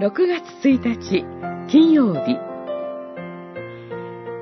[0.00, 1.24] 6月1日
[1.68, 2.38] 金曜日。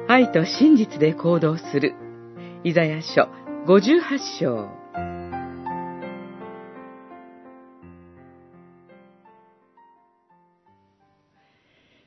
[0.07, 1.95] 愛と真実で行動する。
[2.63, 3.31] イザヤ書
[3.65, 4.69] 58章。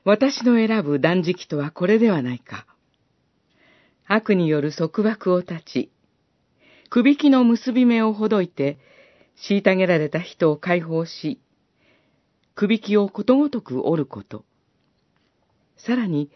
[0.06, 2.68] 私の選ぶ断食とはこれではないか。
[4.06, 5.90] 悪による束縛を断ち、
[6.92, 8.78] 首輝きの結び目をほどいて、
[9.50, 11.42] 虐げられた人を解放し、
[12.60, 14.44] 首輝をことごとく折ること。
[15.78, 16.30] さらに、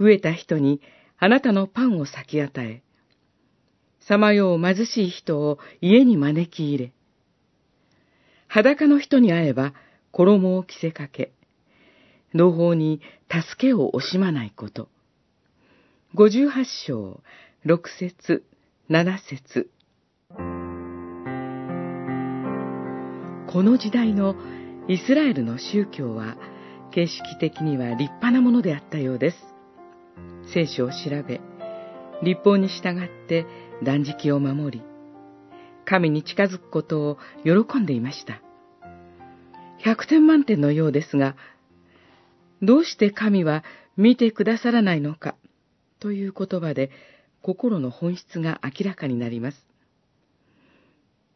[0.00, 0.80] 飢えた人に
[1.16, 2.82] あなたのパンを裂き与え、
[4.00, 6.92] さまよう貧しい人を家に招き入れ、
[8.48, 9.74] 裸の人に会えば
[10.10, 11.30] 衣を着せかけ、
[12.34, 13.00] 同胞に
[13.30, 14.88] 助けを惜しまないこと。
[16.14, 17.20] 五十八章、
[17.62, 18.42] 六節、
[18.88, 19.70] 七節。
[23.46, 24.34] この時代の
[24.88, 26.36] イスラエルの宗教は、
[26.90, 29.36] 形式的には立派なものであったようです。
[30.52, 30.94] 聖書を調
[31.26, 31.40] べ、
[32.24, 33.46] 立法に従って
[33.84, 34.84] 断食を守り、
[35.84, 38.42] 神に近づくことを喜んでいました。
[39.78, 41.36] 百点満点のようですが、
[42.60, 43.62] どうして神は
[43.96, 45.36] 見てくださらないのか
[46.00, 46.90] という言葉で
[47.40, 49.58] 心の本質が明らかになります。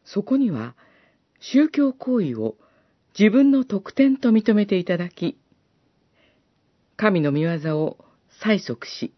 [0.03, 0.75] そこには
[1.39, 2.55] 宗教行為を
[3.19, 5.39] 自分の特典と認めていただき、
[6.97, 7.97] 神の見業を
[8.43, 9.11] 催促し、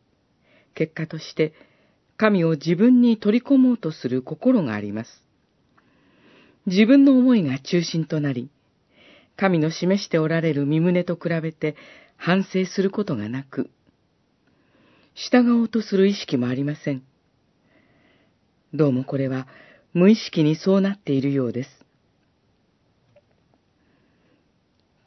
[0.74, 1.54] 結果として
[2.16, 5.10] 神を自分に取り込もうとする心があります。
[6.66, 8.50] 自分の思いが中心となり、
[9.36, 11.76] 神の示しておられる身胸と比べて
[12.16, 13.70] 反省することがなく、
[15.14, 17.04] 従おうとする意識もありません。
[18.74, 19.48] どうもこれは
[19.94, 21.89] 無意識にそうなっているようです。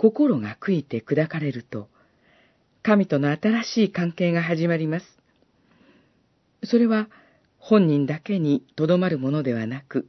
[0.02, 1.88] 心が悔いて砕かれると、
[2.82, 5.06] 神との新しい関係が始まります。
[6.64, 7.08] それは
[7.56, 10.08] 本人だけにとどまるものではなく、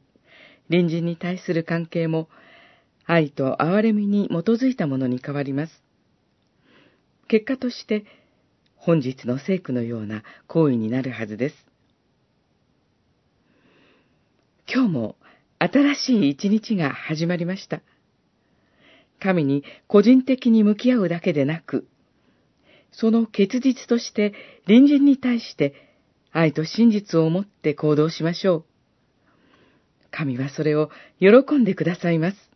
[0.67, 2.27] 隣人に対する関係も
[3.05, 5.83] 愛と憐れみに基づいたものに変わります。
[7.27, 8.03] 結果として、
[8.75, 11.55] 本日の聖句のような行為になるはずです。
[14.67, 15.15] 今日も
[15.59, 17.83] 新しい一日が始まりました。
[19.23, 21.87] 神に個人的に向き合うだけでなく、
[22.91, 24.33] その結実として
[24.67, 25.73] 隣人に対して
[26.33, 28.65] 愛と真実を持って行動しましょう。
[30.11, 30.89] 神はそれを
[31.19, 32.52] 喜んでくださいます。